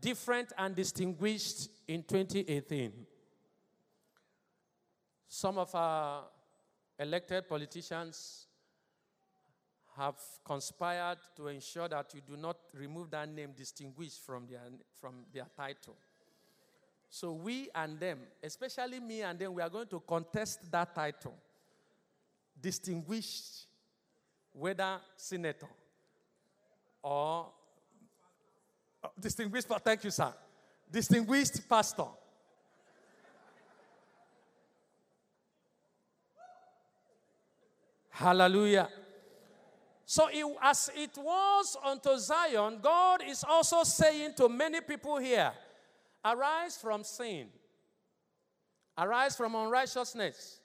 [0.00, 2.92] different, and distinguished in 2018,
[5.28, 6.24] some of our
[6.98, 8.46] elected politicians
[9.96, 14.60] have conspired to ensure that you do not remove that name distinguished from their,
[15.00, 15.96] from their title.
[17.08, 21.34] So we and them, especially me and them, we are going to contest that title.
[22.60, 23.66] Distinguished,
[24.52, 25.68] whether senator
[27.06, 27.46] or
[29.04, 30.32] uh, distinguished, thank you, sir
[30.90, 32.06] distinguished pastor.
[38.10, 38.88] Hallelujah.
[40.06, 45.52] So, it, as it was unto Zion, God is also saying to many people here
[46.24, 47.48] arise from sin,
[48.96, 50.60] arise from unrighteousness.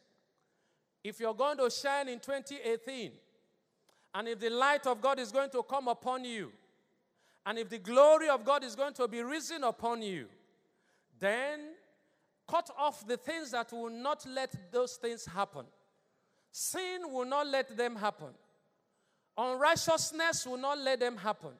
[1.04, 3.12] If you're going to shine in 2018,
[4.13, 6.51] and if the light of God is going to come upon you,
[7.45, 10.28] and if the glory of God is going to be risen upon you,
[11.20, 11.59] then
[12.47, 15.66] cut off the things that will not let those things happen.
[16.51, 18.30] Sin will not let them happen.
[19.38, 21.51] Unrighteousness will not let them happen.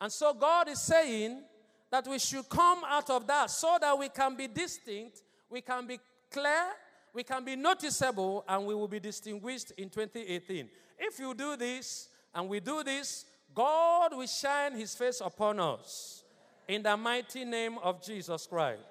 [0.00, 1.42] And so God is saying
[1.90, 5.86] that we should come out of that so that we can be distinct, we can
[5.86, 5.98] be
[6.30, 6.66] clear,
[7.12, 10.68] we can be noticeable, and we will be distinguished in 2018.
[10.98, 13.24] If you do this and we do this,
[13.54, 16.24] God will shine his face upon us
[16.66, 18.82] in the mighty name of Jesus Christ.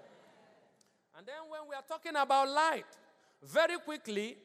[1.17, 2.85] And then when we are talking about light,
[3.43, 4.37] very quickly,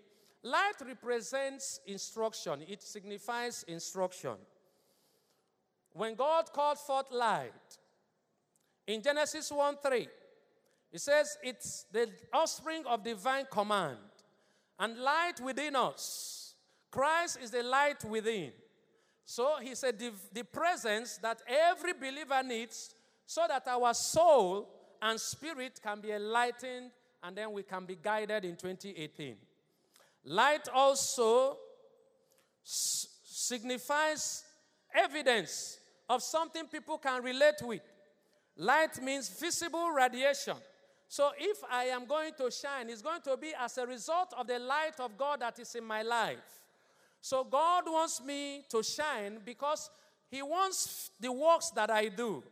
[0.43, 4.37] light represents instruction, it signifies instruction.
[5.95, 7.53] when God called forth light,
[8.87, 10.09] in Genesis 1 3,
[10.93, 13.99] it says it's the offspring of divine command
[14.79, 16.42] and light within us.
[16.93, 18.53] Christ is the light within.
[19.25, 22.95] So he said the, the presence that every believer needs
[23.27, 24.69] so that our soul
[25.01, 26.91] and spirit can be enlightened
[27.23, 29.37] and then we can be guided in 2018.
[30.25, 31.57] Light also
[32.63, 34.45] s- signifies
[34.95, 35.79] evidence
[36.11, 37.81] of something people can relate with.
[38.57, 40.57] Light means visible radiation.
[41.09, 44.47] So if I am going to shine, it's going to be as a result of
[44.47, 46.62] the light of God that is in my life.
[47.23, 49.89] So God wants me to shine because
[50.29, 52.43] He wants the works that I do.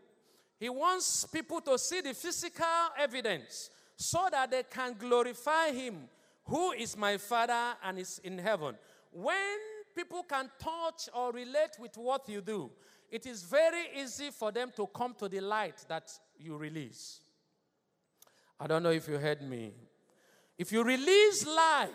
[0.61, 2.67] He wants people to see the physical
[2.97, 6.09] evidence so that they can glorify Him,
[6.45, 8.77] who is my Father and is in heaven.
[9.11, 9.59] When
[9.95, 12.71] people can touch or relate with what you do,
[13.11, 17.19] it is very easy for them to come to the light that you release.
[18.61, 19.73] I don't know if you heard me.
[20.57, 21.91] If you release light,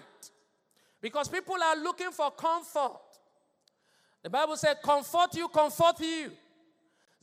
[1.06, 2.98] because people are looking for comfort,
[4.24, 6.32] the Bible said, Comfort you, comfort you.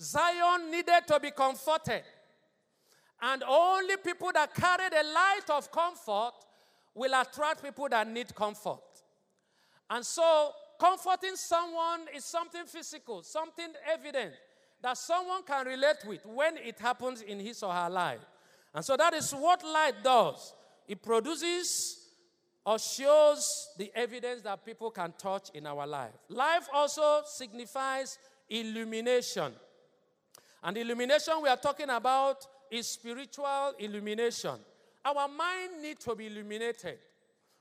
[0.01, 2.05] Zion needed to be comforted.
[3.21, 6.31] And only people that carry the light of comfort
[6.95, 8.79] will attract people that need comfort.
[9.91, 14.33] And so, comforting someone is something physical, something evident
[14.81, 18.21] that someone can relate with when it happens in his or her life.
[18.73, 20.55] And so, that is what light does
[20.87, 22.02] it produces
[22.65, 26.13] or shows the evidence that people can touch in our life.
[26.29, 29.53] Life also signifies illumination.
[30.63, 34.57] And illumination we are talking about is spiritual illumination.
[35.05, 36.99] Our mind needs to be illuminated.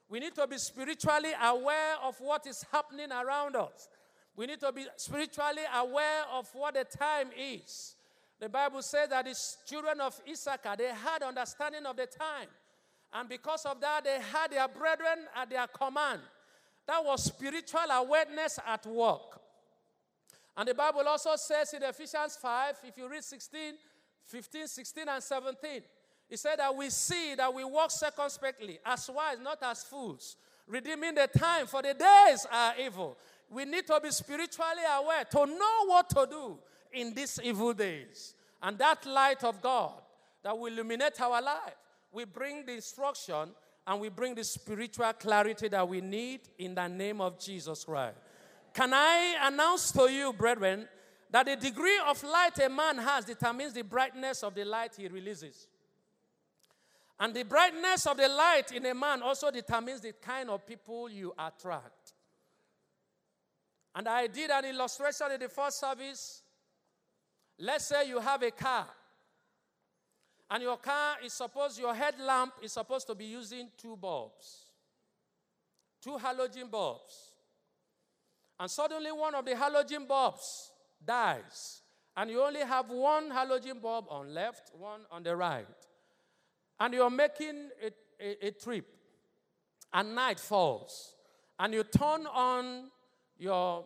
[0.07, 3.89] We need to be spiritually aware of what is happening around us.
[4.35, 7.95] We need to be spiritually aware of what the time is.
[8.39, 12.47] The Bible says that the children of Issachar, they had understanding of the time.
[13.13, 16.21] And because of that, they had their brethren at their command.
[16.87, 19.39] That was spiritual awareness at work.
[20.55, 23.73] And the Bible also says in Ephesians 5, if you read 16,
[24.25, 25.81] 15, 16, and 17,
[26.29, 30.37] it said that we see that we walk circumspectly, as wise, not as fools,
[30.67, 33.17] redeeming the time, for the days are evil.
[33.49, 36.57] We need to be spiritually aware to know what to do
[36.93, 38.33] in these evil days.
[38.61, 39.93] And that light of God
[40.43, 41.75] that will illuminate our life,
[42.11, 43.49] we bring the instruction
[43.87, 48.17] and we bring the spiritual clarity that we need in the name of Jesus Christ.
[48.73, 50.87] Can I announce to you, brethren,
[51.31, 55.07] that the degree of light a man has determines the brightness of the light he
[55.07, 55.67] releases.
[57.19, 61.09] And the brightness of the light in a man also determines the kind of people
[61.09, 62.13] you attract.
[63.95, 66.41] And I did an illustration in the first service.
[67.59, 68.87] Let's say you have a car,
[70.51, 74.65] and your car is supposed, your headlamp is supposed to be using two bulbs,
[76.03, 77.29] two halogen bulbs.
[78.59, 80.71] And suddenly one of the halogen bulbs
[81.03, 81.81] dies,
[82.17, 85.65] and you only have one halogen bulb on left, one on the right.
[86.81, 88.85] And you're making a, a, a trip,
[89.93, 91.15] and night falls,
[91.59, 92.91] and you turn on
[93.37, 93.85] your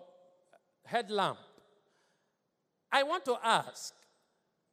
[0.84, 1.38] headlamp.
[2.92, 3.94] I want to ask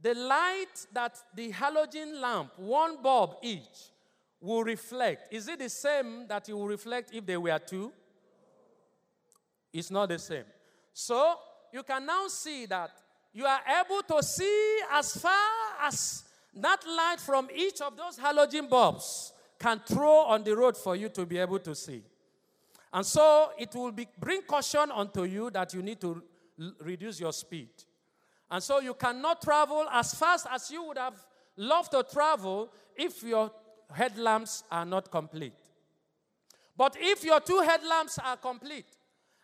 [0.02, 3.90] the light that the halogen lamp, one bulb each,
[4.40, 7.92] will reflect, is it the same that it will reflect if they were two?
[9.72, 10.44] It's not the same.
[10.92, 11.36] So
[11.72, 12.90] you can now see that
[13.32, 15.48] you are able to see as far
[15.80, 16.24] as
[16.54, 21.08] that light from each of those halogen bulbs can throw on the road for you
[21.08, 22.02] to be able to see.
[22.92, 26.22] And so it will be, bring caution unto you that you need to
[26.60, 27.70] l- reduce your speed.
[28.52, 31.14] And so you cannot travel as fast as you would have
[31.56, 33.50] loved to travel if your
[33.90, 35.54] headlamps are not complete.
[36.76, 38.84] But if your two headlamps are complete,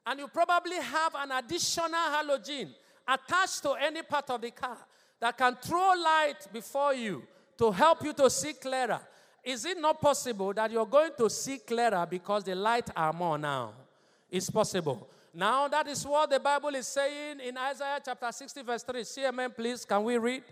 [0.04, 2.68] and you probably have an additional halogen
[3.06, 4.76] attached to any part of the car
[5.20, 7.22] that can throw light before you
[7.56, 9.00] to help you to see clearer,
[9.42, 13.38] is it not possible that you're going to see clearer because the light are more
[13.38, 13.72] now?
[14.30, 15.08] It's possible.
[15.38, 19.02] Now, that is what the Bible is saying in Isaiah chapter 60, verse 3.
[19.02, 20.42] CMM, please, can we read?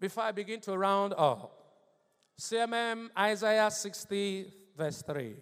[0.00, 1.52] Before I begin to round up.
[2.40, 5.34] CMM, Isaiah 60, verse 3.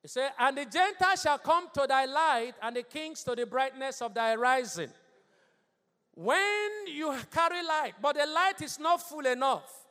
[0.00, 3.44] He said, And the Gentiles shall come to thy light, and the kings to the
[3.44, 4.88] brightness of thy rising.
[6.14, 9.85] When you carry light, but the light is not full enough,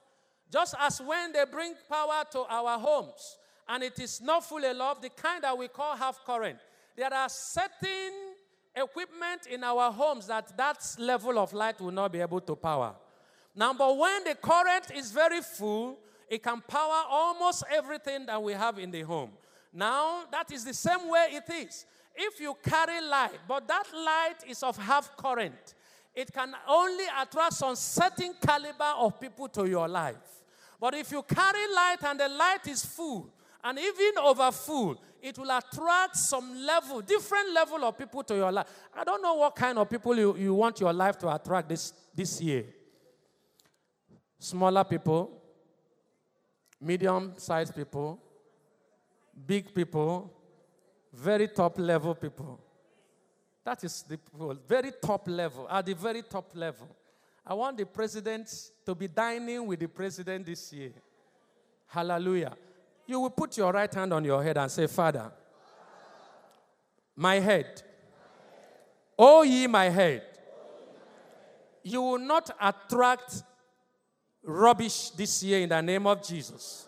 [0.51, 3.37] just as when they bring power to our homes
[3.67, 6.59] and it is not fully enough, the kind that we call half current.
[6.95, 8.11] There are certain
[8.75, 12.95] equipment in our homes that that level of light will not be able to power.
[13.55, 15.97] Now, but when the current is very full,
[16.29, 19.31] it can power almost everything that we have in the home.
[19.73, 21.85] Now, that is the same way it is.
[22.15, 25.74] If you carry light, but that light is of half current,
[26.15, 30.15] it can only attract some certain caliber of people to your life.
[30.79, 33.29] But if you carry light and the light is full,
[33.63, 38.51] and even over full, it will attract some level, different level of people to your
[38.51, 38.67] life.
[38.95, 41.91] I don't know what kind of people you, you want your life to attract this,
[42.13, 42.65] this year.
[44.37, 45.41] Smaller people,
[46.79, 48.21] medium sized people,
[49.47, 50.31] big people,
[51.11, 52.59] very top level people.
[53.65, 54.19] That is the
[54.67, 56.87] very top level, at the very top level.
[57.45, 58.47] I want the president
[58.85, 60.93] to be dining with the president this year.
[61.87, 62.55] Hallelujah.
[63.07, 65.31] You will put your right hand on your head and say, Father,
[67.15, 67.81] my head,
[69.17, 70.23] oh ye my head,
[71.83, 73.43] you will not attract
[74.43, 76.87] rubbish this year in the name of Jesus.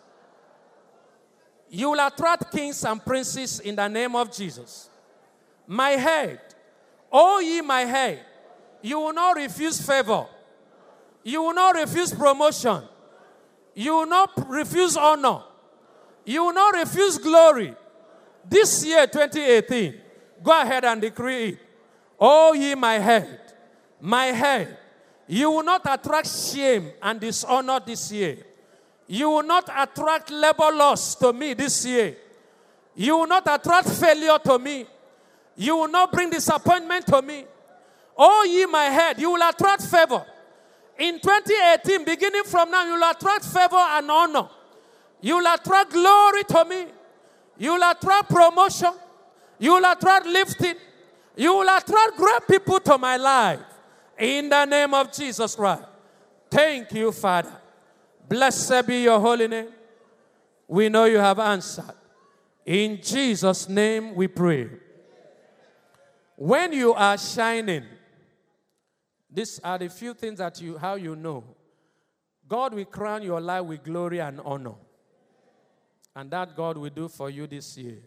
[1.70, 4.88] You will attract kings and princes in the name of Jesus.
[5.66, 6.40] My head,
[7.12, 8.24] oh ye my head,
[8.82, 10.26] you will not refuse favor.
[11.24, 12.82] You will not refuse promotion.
[13.74, 15.42] You will not refuse honor.
[16.24, 17.74] You will not refuse glory.
[18.48, 20.00] This year, 2018,
[20.42, 21.58] go ahead and decree it.
[22.18, 23.40] Oh, ye my head,
[24.00, 24.76] my head,
[25.26, 28.38] you will not attract shame and dishonor this year.
[29.06, 32.16] You will not attract labor loss to me this year.
[32.94, 34.86] You will not attract failure to me.
[35.58, 37.44] You will not bring disappointment to me.
[38.16, 40.24] Oh, ye my head, you will attract favor.
[40.96, 44.48] In 2018, beginning from now, you will attract favor and honor.
[45.20, 46.86] You will attract glory to me.
[47.58, 48.92] You will attract promotion.
[49.58, 50.76] You will attract lifting.
[51.36, 53.60] You will attract great people to my life.
[54.16, 55.82] In the name of Jesus Christ.
[56.48, 57.52] Thank you, Father.
[58.28, 59.68] Blessed be your holy name.
[60.68, 61.94] We know you have answered.
[62.64, 64.68] In Jesus' name we pray.
[66.40, 67.82] When you are shining,
[69.28, 71.42] these are the few things that you how you know.
[72.46, 74.76] God will crown your life with glory and honor.
[76.14, 77.98] And that God will do for you this year.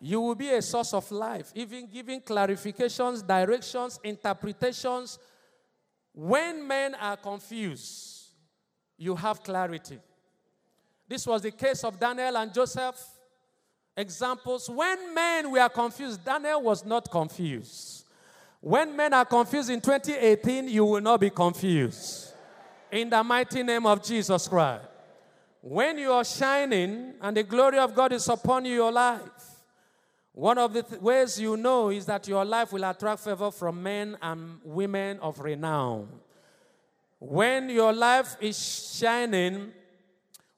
[0.00, 5.20] You will be a source of life, even giving clarifications, directions, interpretations.
[6.12, 8.30] When men are confused,
[8.98, 10.00] you have clarity.
[11.08, 13.00] This was the case of Daniel and Joseph.
[13.96, 18.04] Examples when men were confused, Daniel was not confused.
[18.60, 22.32] When men are confused in 2018, you will not be confused.
[22.90, 24.86] In the mighty name of Jesus Christ.
[25.60, 29.20] When you are shining and the glory of God is upon you, your life,
[30.32, 33.82] one of the th- ways you know is that your life will attract favor from
[33.82, 36.08] men and women of renown.
[37.18, 39.72] When your life is shining,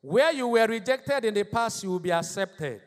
[0.00, 2.80] where you were rejected in the past, you will be accepted.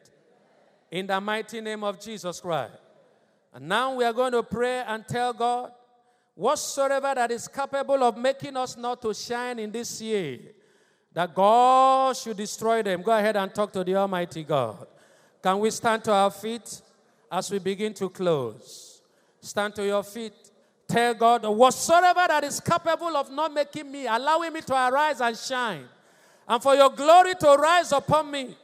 [0.91, 2.73] In the mighty name of Jesus Christ.
[3.53, 5.71] And now we are going to pray and tell God
[6.35, 10.39] whatsoever that is capable of making us not to shine in this year
[11.13, 13.01] that God should destroy them.
[13.01, 14.87] Go ahead and talk to the Almighty God.
[15.41, 16.81] Can we stand to our feet
[17.31, 19.01] as we begin to close?
[19.41, 20.33] Stand to your feet.
[20.87, 25.37] Tell God, whatsoever that is capable of not making me, allowing me to arise and
[25.37, 25.85] shine,
[26.47, 28.57] and for your glory to rise upon me,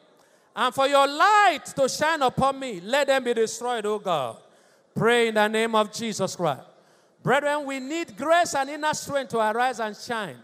[0.56, 4.38] and for your light to shine upon me, let them be destroyed, O God.
[4.96, 6.62] Pray in the name of Jesus Christ.
[7.22, 10.38] Brethren, we need grace and inner strength to arise and shine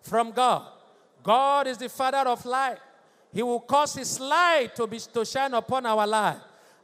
[0.00, 0.66] from God.
[1.22, 2.78] God is the Father of light.
[3.32, 6.38] He will cause His light to, be, to shine upon our life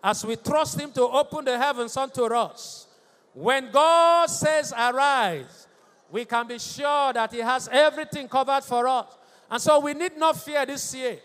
[0.05, 2.87] as we trust Him to open the heavens unto us.
[3.35, 5.67] When God says, Arise,
[6.11, 9.07] we can be sure that He has everything covered for us.
[9.51, 11.19] And so we need not fear this year.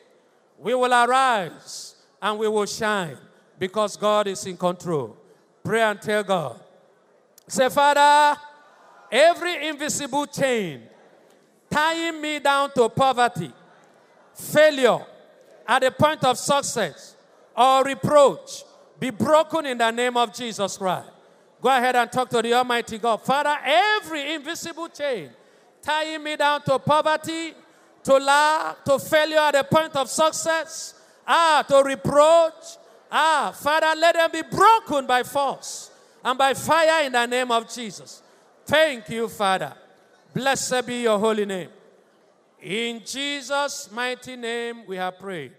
[0.59, 3.17] We will arise and we will shine
[3.59, 5.17] because God is in control.
[5.63, 6.59] Pray and tell God.
[7.47, 8.39] Say, Father,
[9.11, 10.83] every invisible chain
[11.69, 13.51] tying me down to poverty,
[14.33, 15.05] failure,
[15.67, 17.15] at the point of success,
[17.55, 18.63] or reproach,
[18.99, 21.09] be broken in the name of Jesus Christ.
[21.61, 23.21] Go ahead and talk to the Almighty God.
[23.21, 25.29] Father, every invisible chain
[25.81, 27.53] tying me down to poverty,
[28.03, 30.93] to lack, to failure at the point of success,
[31.27, 32.77] ah, to reproach,
[33.11, 35.91] ah, Father, let them be broken by force
[36.23, 38.21] and by fire in the name of Jesus.
[38.65, 39.73] Thank you, Father.
[40.33, 41.69] Blessed be your holy name.
[42.61, 45.51] In Jesus' mighty name, we have prayed.